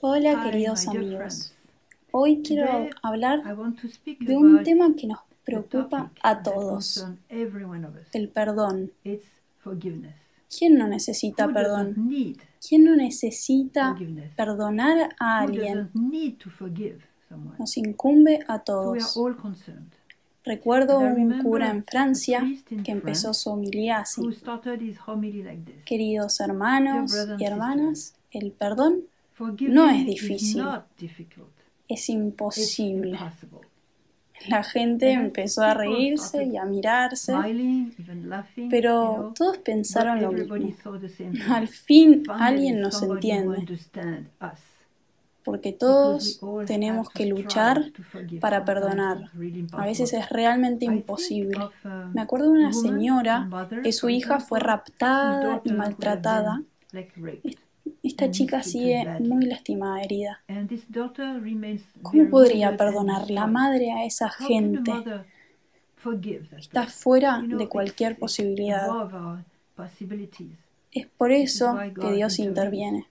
[0.00, 1.54] Hola queridos amigos.
[2.10, 3.42] Hoy quiero hablar
[4.20, 7.06] de un tema que nos preocupa a todos,
[8.12, 8.92] el perdón.
[10.58, 12.10] ¿Quién no necesita perdón?
[12.68, 13.96] ¿Quién no necesita
[14.36, 15.90] perdonar a alguien?
[17.58, 19.16] Nos incumbe a So we are todos.
[19.16, 19.92] all concerned.
[20.44, 22.46] Recuerdo un cura en Francia
[22.84, 24.22] que empezó su homilía así.
[25.84, 29.02] Queridos hermanos y hermanas, el perdón
[29.68, 30.64] No es difícil.
[31.88, 33.18] es imposible.
[34.48, 37.32] La gente empezó a reírse y a mirarse,
[38.70, 40.54] pero todos pensaron lo mismo.
[41.48, 43.66] Al fin alguien nos entiende,
[45.42, 47.92] porque todos tenemos que luchar
[48.40, 49.30] para perdonar.
[49.72, 51.58] A veces es realmente imposible.
[52.12, 53.48] Me acuerdo de una señora
[53.82, 56.62] que su hija fue raptada y maltratada.
[58.06, 60.40] Esta chica sigue muy lastimada, herida.
[62.02, 64.92] ¿Cómo podría perdonar la madre a esa gente?
[66.56, 68.86] Está fuera de cualquier posibilidad.
[70.92, 73.08] Es por eso que Dios interviene,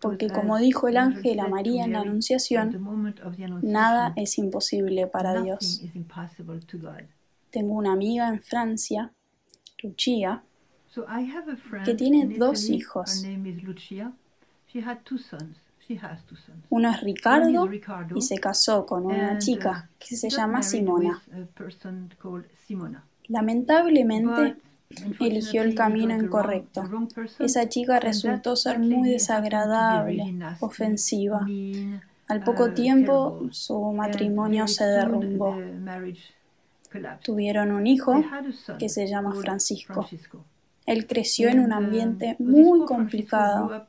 [0.00, 2.68] porque como dijo el ángel a María en la Anunciación,
[3.62, 5.82] nada es imposible para Dios.
[7.50, 9.12] Tengo una amiga en Francia,
[9.82, 10.44] Lucia,
[11.84, 13.24] Que tiene dos hijos.
[16.68, 17.68] Uno es Ricardo
[18.14, 21.22] y se casó con una chica que se llama Simona.
[23.28, 24.56] Lamentablemente,
[25.20, 26.84] eligió el camino incorrecto.
[27.38, 31.46] esa chica resultó ser muy desagradable, ofensiva.
[32.28, 35.56] Al poco tiempo, su matrimonio se derrumbó.
[37.22, 38.24] Tuvieron un hijo
[38.78, 40.08] que se llama Francisco.
[40.90, 43.86] Él creció en un ambiente muy complicado.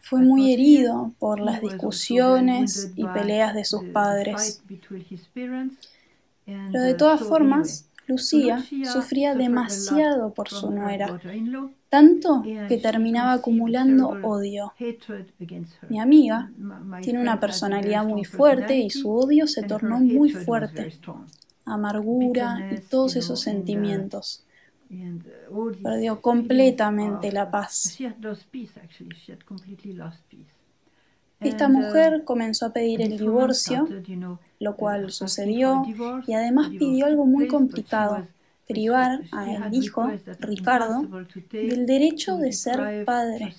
[0.00, 4.62] Fue muy herido por las discusiones y peleas de sus padres.
[6.44, 11.18] Pero de uh, todas formas, Lucía sufría demasiado por su nuera,
[11.88, 14.74] tanto que terminaba acumulando odio.
[15.88, 16.50] Mi amiga
[17.00, 20.92] tiene una personalidad muy fuerte y su odio se tornó muy fuerte.
[21.64, 24.44] Amargura y todos esos uh, sentimientos.
[24.90, 27.96] Uh, Perdió feelings completamente la paz.
[28.20, 28.72] Lost peace.
[31.38, 33.88] Esta uh, mujer comenzó a pedir el divorcio,
[34.58, 35.84] lo uh, cual sucedió,
[36.26, 38.26] y además pidió algo muy complicado,
[38.66, 41.08] privar a el hijo, Ricardo,
[41.50, 43.54] del derecho de ser padre.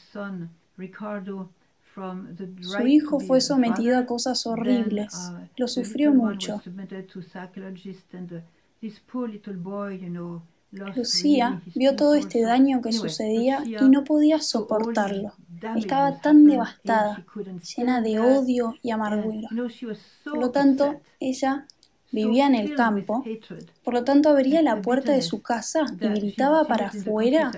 [2.59, 6.61] Su hijo fue sometido a cosas horribles, uh, lo sufrió mucho.
[10.71, 15.33] Lucía vio todo este daño que sucedía y no podía soportarlo.
[15.75, 17.25] Estaba tan devastada,
[17.75, 19.49] llena de odio y amargura.
[20.23, 21.67] Por lo tanto, ella
[22.11, 23.23] vivía en el campo,
[23.83, 27.51] por lo tanto abría la puerta de su casa y gritaba para afuera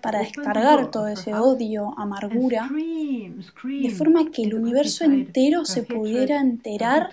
[0.00, 7.10] para descargar todo ese odio, amargura, de forma que el universo entero se pudiera enterar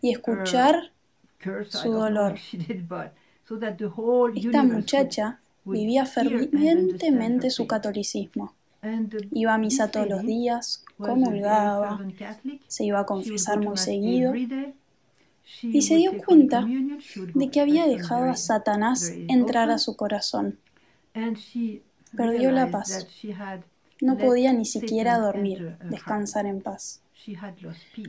[0.00, 0.90] y escuchar
[1.68, 2.34] su dolor.
[4.34, 8.54] Esta muchacha vivía fervientemente su catolicismo.
[9.32, 12.00] Iba a misa todos los días, comulgaba,
[12.66, 14.34] se iba a confesar muy seguido
[15.62, 16.66] y se dio cuenta
[17.34, 20.58] de que había dejado a Satanás entrar a su corazón.
[22.16, 23.06] Perdió la paz.
[24.00, 27.02] No podía ni siquiera dormir, descansar en paz.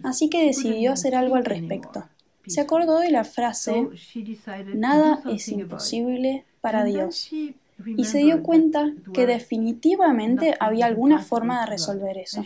[0.04, 2.10] Así que decidió hacer algo al respecto.
[2.48, 3.88] Se acordó de la frase,
[4.74, 7.30] nada es imposible para Dios.
[7.98, 12.44] Y se dio cuenta que definitivamente había alguna forma de resolver eso.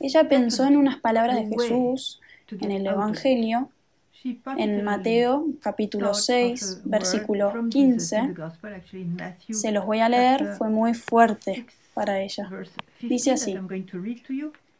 [0.00, 2.20] Ella pensó en unas palabras de Jesús
[2.60, 2.86] en el.
[2.86, 3.70] Evangelio,
[4.56, 8.34] en Mateo capítulo thought of 6, a word versículo from Jesus in the 15.
[8.34, 12.48] Gospel, actually in Matthew Se los voy a leer, fue muy fuerte 6, para ella.
[13.00, 13.58] Dice 15 así.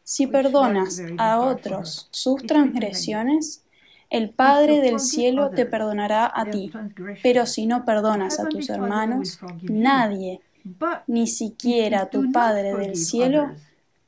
[0.03, 3.64] Si perdonas a otros sus transgresiones,
[4.17, 6.71] el Padre del cielo te perdonará a ti.
[7.21, 10.41] Pero si no perdonas a tus hermanos, nadie,
[11.07, 13.51] ni siquiera tu Padre del cielo,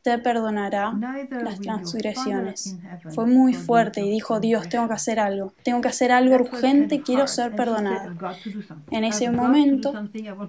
[0.07, 0.97] te perdonará
[1.43, 2.77] las transgresiones.
[3.13, 7.01] Fue muy fuerte y dijo, Dios, tengo que hacer algo, tengo que hacer algo urgente,
[7.01, 8.05] quiero ser perdonada.
[8.05, 8.95] "I've got to do something.
[8.95, 9.93] En ese momento,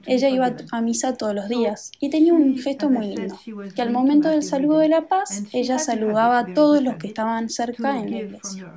[0.06, 3.37] ella iba forgiven." a misa todos los días y tenía un gesto muy lindo,
[3.75, 7.49] que al momento del saludo de la paz, ella saludaba a todos los que estaban
[7.49, 8.72] cerca en la iglesia.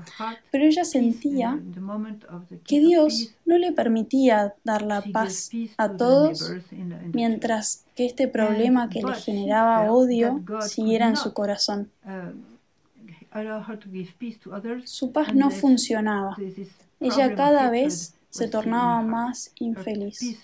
[0.51, 1.59] Pero ella sentía
[2.65, 6.53] que Dios no le permitía dar la paz a todos
[7.11, 11.91] mientras que este problema que le generaba odio siguiera en su corazón.
[14.47, 14.89] others.
[14.89, 16.37] Su paz no funcionaba.
[17.01, 20.39] Ella cada vez se tornaba más infeliz.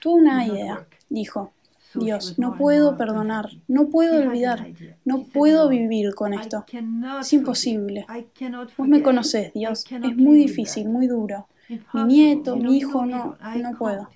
[0.00, 0.86] Tuvo una idea.
[1.08, 1.52] Dijo,
[1.94, 4.66] Dios, no puedo perdonar, no puedo olvidar,
[5.04, 6.64] no puedo "No, vivir con esto.
[7.20, 8.06] Es imposible.
[8.76, 11.46] Vos me I Dios, es muy difícil, muy duro.
[11.68, 14.08] Mi nieto, mi hijo, no, no puedo.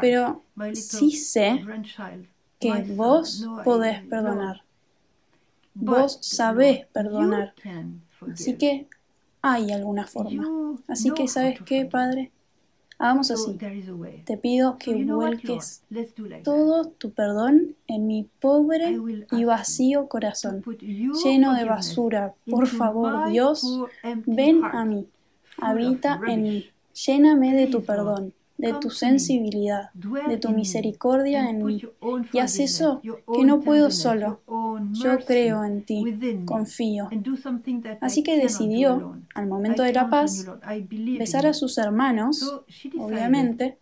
[0.00, 0.42] Pero
[0.74, 1.64] sí sé
[2.58, 4.62] que vos podés perdonar.
[5.74, 7.54] Vos sabés perdonar.
[8.32, 8.86] Así que
[9.42, 10.76] hay alguna forma.
[10.88, 11.86] Así que, ¿sabes qué.
[11.86, 12.32] Padre?
[12.98, 13.58] Hagamos así.
[14.26, 15.82] Te pido que vuelques
[16.42, 18.98] todo tu perdón en mi pobre
[19.32, 20.62] y vacío corazón,
[21.24, 22.34] lleno de basura.
[22.48, 23.64] Por favor, Dios,
[24.26, 25.08] ven a mí,
[25.56, 26.70] habita en mí.
[27.06, 31.82] Lléname de tu perdón, de tu sensibilidad, de tu misericordia en mí.
[32.32, 34.40] Y haz eso que no puedo solo.
[34.92, 36.04] Yo creo en ti,
[36.44, 37.08] confío.
[38.00, 40.46] Así que decidió, al momento de la paz,
[41.18, 42.62] besar a sus hermanos,
[42.98, 43.78] obviamente,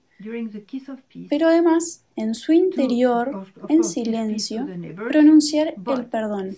[1.28, 4.66] pero además, en su interior, en silencio,
[5.08, 6.56] pronunciar el perdón.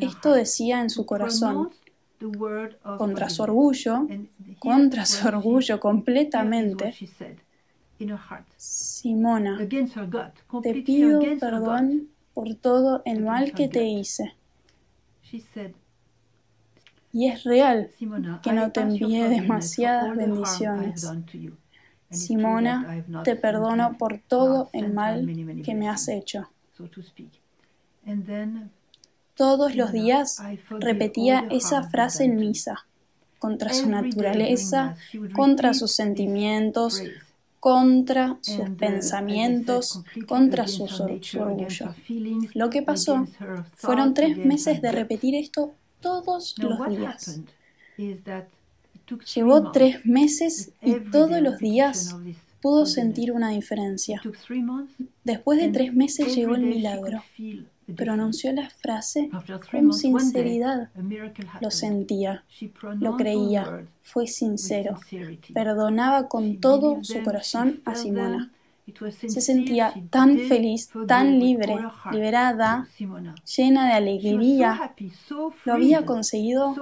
[0.00, 1.70] Esto decía en su corazón,
[2.96, 4.06] contra su orgullo,
[4.58, 6.94] contra su orgullo completamente,
[8.56, 9.58] Simona,
[10.62, 14.34] te pido perdón por todo el mal que te hice.
[17.12, 17.90] Y es real
[18.42, 21.12] que no te forgiveness demasiadas bendiciones.
[22.10, 25.26] Simona, te perdono por todo el mal
[25.64, 26.48] que me has hecho.
[29.36, 30.40] Todos los días
[30.70, 32.86] repetía esa frase en misa,
[33.38, 34.96] contra su naturaleza,
[35.34, 37.02] contra sus sentimientos,
[37.60, 41.94] contra sus uh, pensamientos, contra su orgullo.
[42.52, 43.26] Lo que pasó
[43.74, 47.40] fueron tres meses de repetir esto todos los días.
[49.34, 52.14] Llevó tres meses y todos los días
[52.64, 54.22] pudo sentir una diferencia.
[55.22, 57.22] Después de tres meses llegó el milagro.
[57.94, 59.28] Pronunció la frase
[59.70, 60.88] con sinceridad.
[61.60, 62.44] Lo sentía,
[63.00, 64.98] lo creía, fue sincero.
[65.52, 68.50] Perdonaba con todo su corazón a Simona.
[69.26, 71.76] Se sentía tan feliz, tan libre,
[72.12, 72.88] liberada,
[73.56, 74.94] llena de alegría.
[75.66, 76.74] Lo había conseguido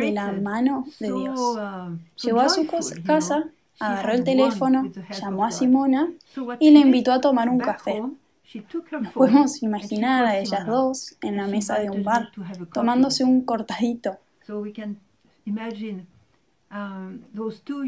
[0.00, 1.38] de la mano de Dios.
[1.38, 2.66] um, Llegó a su
[3.04, 3.50] casa,
[3.80, 4.90] agarró el teléfono,
[5.20, 5.50] llamó a.
[5.50, 6.08] Simona
[6.58, 8.02] y la invitó a tomar un café.
[9.14, 12.30] Nos a called ellas dos en la mesa de un bar,
[12.72, 14.18] tomándose un cortadito,
[16.70, 17.18] um,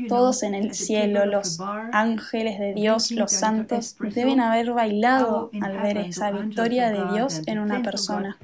[0.09, 5.97] todos en el cielo, los ángeles de Dios, los santos, deben haber bailado al ver
[5.99, 8.37] esa victoria de Dios en una persona.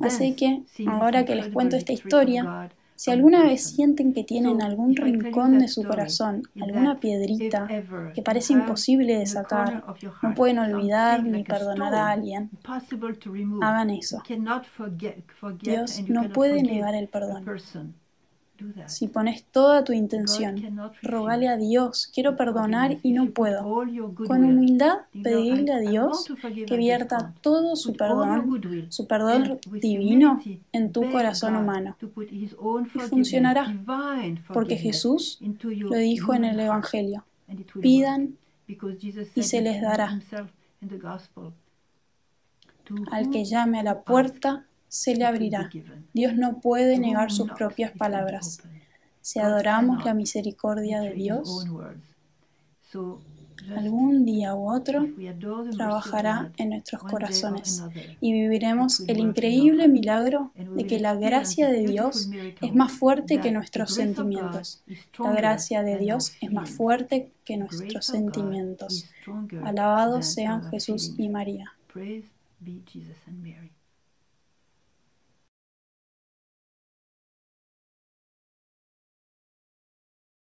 [0.00, 4.96] Así que, ahora que les cuento esta historia, Si alguna vez sienten que tienen algún
[4.96, 7.68] rincón de su corazón, alguna piedrita
[8.14, 9.84] que parece imposible de sacar,
[10.22, 12.50] no pueden olvidar ni perdonar a alguien,
[13.62, 14.22] hagan eso.
[15.60, 17.44] Dios no puede negar el perdón.
[18.86, 20.56] Si pones toda tu intención,
[21.02, 23.62] rogale a Dios, quiero perdonar y no puedo.
[24.26, 26.26] Con humildad, pedirle a Dios
[26.66, 30.40] que vierta todo su perdón, su perdón divino
[30.72, 31.96] en tu corazón humano.
[32.30, 32.48] Y
[32.98, 33.74] funcionará,
[34.52, 37.24] porque Jesús lo dijo en el Evangelio.
[37.80, 38.36] Pidan
[39.34, 40.10] y se les dará.
[40.12, 41.52] himself in the gospel,
[42.84, 45.70] "To al que llame a la puerta, se le abrirá.
[46.12, 48.58] Dios no puede negar sus propias palabras.
[48.58, 48.76] opened."
[49.20, 51.66] Si adoramos la misericordia de Dios,
[53.76, 55.08] algún día u otro
[55.76, 57.82] trabajará en nuestros corazones
[58.20, 63.50] y viviremos el increíble milagro de que la gracia de Dios es más fuerte que
[63.50, 64.84] nuestros sentimientos.
[65.18, 69.10] La gracia de Dios es más fuerte que nuestros sentimientos.
[69.64, 71.72] Alabados sean Jesús y María.